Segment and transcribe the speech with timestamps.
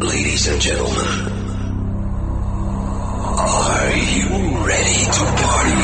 [0.00, 0.96] Ladies and gentlemen,
[3.36, 4.32] are you
[4.64, 5.76] ready to party?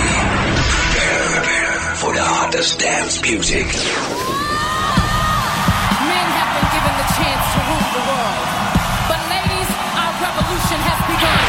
[0.73, 3.67] Prepare for the hottest dance music.
[6.01, 8.49] Men have been given the chance to rule the world.
[9.05, 9.69] But ladies,
[10.01, 11.45] our revolution has begun.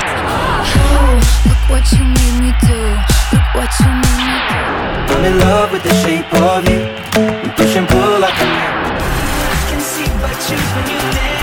[0.91, 2.83] Oh, look what you made me do.
[3.31, 4.59] Look what you made me do.
[5.15, 6.83] I'm in love with the shape of you.
[6.83, 8.99] We push and pull like a magnet.
[8.99, 11.36] I can see but you when you dance, dance,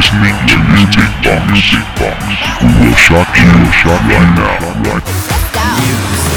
[0.00, 1.44] listening to Music Box.
[1.52, 2.24] Music Box.
[2.62, 3.52] We will shock you,
[4.08, 4.94] right now.
[4.94, 6.29] Right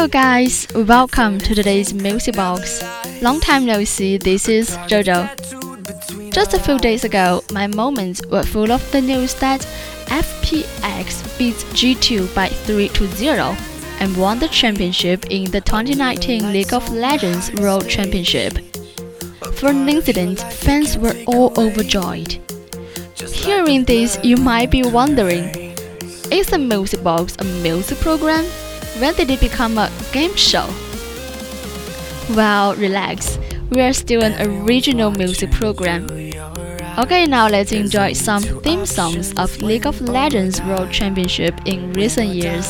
[0.00, 0.66] Hello, guys.
[0.74, 2.82] Welcome to today's Music Box.
[3.20, 4.16] Long time no see.
[4.16, 6.32] This is JoJo.
[6.32, 9.60] Just a few days ago, my moments were full of the news that
[10.06, 13.54] FPX beats G2 by 3 to 0
[14.00, 18.54] and won the championship in the 2019 League of Legends World Championship.
[19.56, 22.38] For an incident, fans were all overjoyed.
[23.34, 25.74] Hearing this, you might be wondering
[26.32, 28.46] is the Music Box a music program?
[29.00, 30.68] When did it become a game show?
[32.36, 33.38] Well, relax.
[33.70, 36.04] We are still an original music program.
[36.98, 42.34] Okay, now let's enjoy some theme songs of League of Legends World Championship in recent
[42.34, 42.68] years.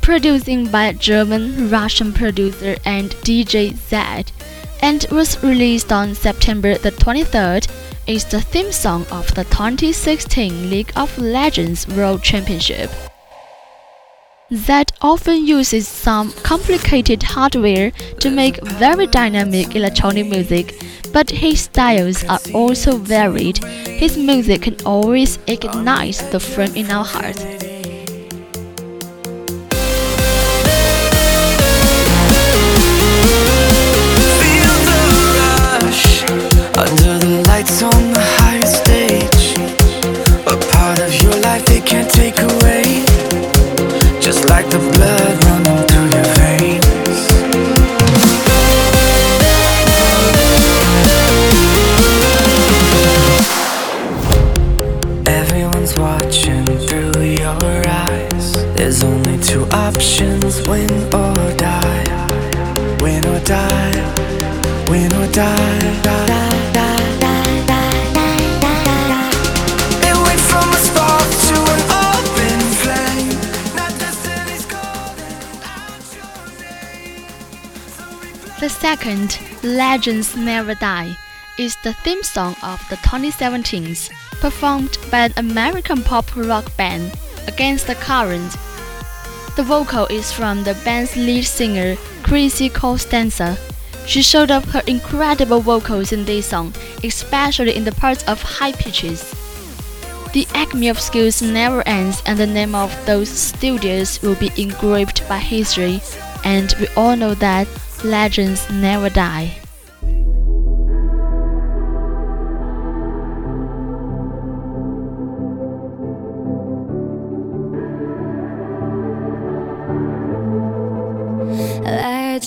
[0.00, 4.32] Producing by German Russian producer and DJ Zedd,
[4.80, 7.68] and was released on September the 23rd,
[8.06, 12.90] is the theme song of the 2016 League of Legends World Championship.
[14.52, 22.24] Zedd often uses some complicated hardware to make very dynamic electronic music, but his styles
[22.24, 23.58] are also varied.
[23.86, 27.69] His music can always ignite the flame in our hearts.
[64.90, 65.10] Name.
[65.10, 66.40] So reply.
[78.60, 81.16] The second, Legends Never Die,
[81.58, 87.12] is the theme song of the 2017s, performed by an American pop rock band,
[87.46, 88.52] Against the Current.
[89.56, 93.56] The vocal is from the band's lead singer, Chrissy Costanza.
[94.10, 98.72] She showed off her incredible vocals in this song, especially in the parts of high
[98.72, 99.22] pitches.
[100.32, 105.22] The acme of skills never ends, and the name of those studios will be engraved
[105.28, 106.02] by history.
[106.42, 107.68] And we all know that
[108.02, 109.59] legends never die.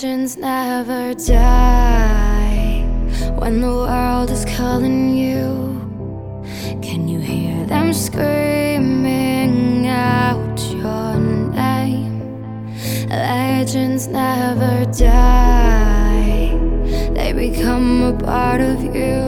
[0.04, 2.84] Legends never die
[3.38, 5.80] when the world is calling you.
[6.82, 11.16] Can you hear them screaming out your
[11.54, 12.20] name?
[13.08, 16.52] Legends never die,
[17.14, 19.24] they become a part of you.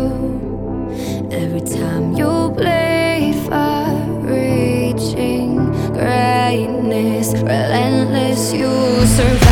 [1.30, 8.68] Every time you bleed far reaching greatness, relentless, you
[9.06, 9.45] survive.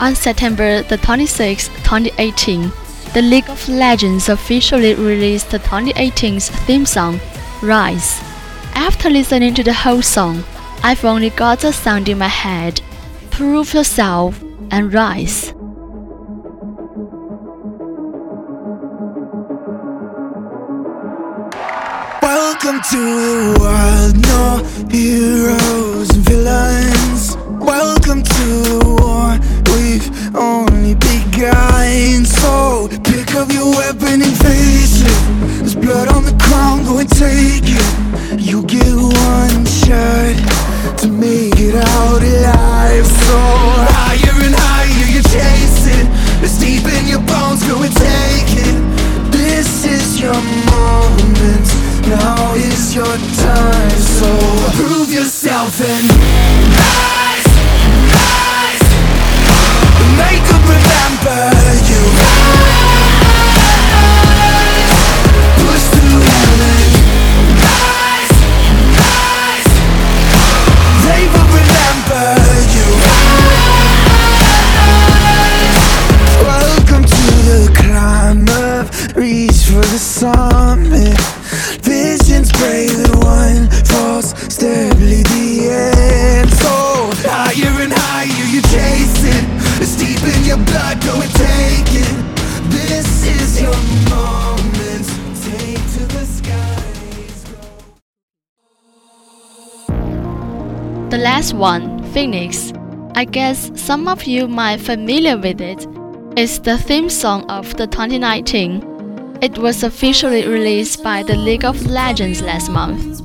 [0.00, 2.72] On September the 26th, 2018,
[3.12, 7.20] the League of Legends officially released the 2018's theme song,
[7.62, 8.18] Rise.
[8.74, 10.42] After listening to the whole song,
[10.82, 12.80] I've only got the sound in my head.
[13.30, 15.52] Prove yourself and rise.
[22.22, 27.36] Welcome to the world, no heroes and villains.
[27.60, 29.59] Welcome to the war,
[30.40, 32.24] only begun.
[32.24, 35.20] So pick up your weapon and face it.
[35.60, 38.40] There's blood on the ground, go and take it.
[38.40, 40.36] You get one shot
[40.98, 43.06] to make it out alive.
[43.06, 43.38] So
[43.94, 46.08] higher and higher you're chasing.
[46.42, 48.76] It's deep in your bones, go and take it.
[49.30, 50.40] This is your
[50.72, 51.66] moment.
[52.08, 53.90] Now is your time.
[54.18, 54.30] So
[54.74, 56.08] prove yourself and
[56.74, 57.19] rise,
[79.50, 81.18] reach for the summit.
[81.82, 86.50] Visions brave and one false step lead the end.
[86.50, 89.44] So higher and higher you chase it.
[89.82, 92.14] It's deep in your blood, go and take it.
[92.70, 93.80] This is your
[94.10, 95.06] moment.
[95.42, 97.44] Take to the skies.
[101.10, 102.72] The last one, Phoenix.
[103.14, 105.86] I guess some of you might familiar with it.
[106.36, 108.89] It's the theme song of the 2019.
[109.42, 113.22] It was officially released by the League of Legends last month.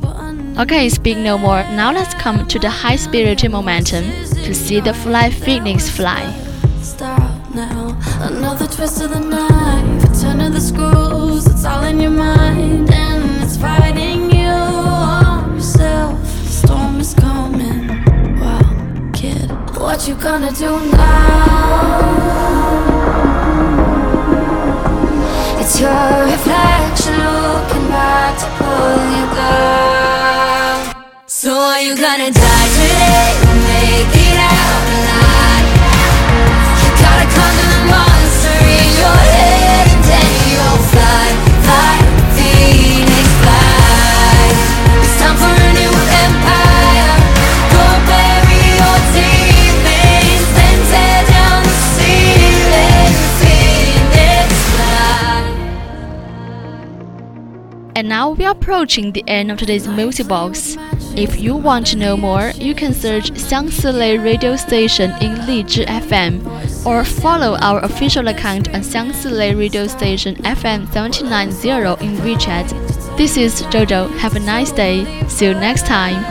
[0.57, 1.63] Okay, speak no more.
[1.75, 4.05] Now let's come to the high spirited momentum
[4.45, 6.23] to see the fly Phoenix fly.
[6.81, 7.99] Stop now.
[8.21, 10.03] Another twist of the knife.
[10.05, 11.47] A turn of the screws.
[11.47, 12.93] It's all in your mind.
[12.93, 16.17] And it's fighting you on yourself.
[16.21, 17.87] The storm is coming.
[18.39, 19.51] Wow, kid.
[19.77, 22.64] What you gonna do now?
[25.85, 30.77] Your reflection looking back to pull you down.
[31.27, 33.44] So are you gonna die today
[58.05, 60.77] And now we are approaching the end of today's music box.
[61.17, 66.85] If you want to know more, you can search Xiangsi radio station in Lizhi FM
[66.85, 73.17] or follow our official account on Xiangsi radio station FM 790 in WeChat.
[73.17, 74.15] This is Jojo.
[74.19, 75.27] Have a nice day.
[75.27, 76.21] See you next time.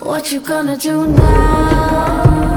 [0.00, 2.53] What you gonna do now?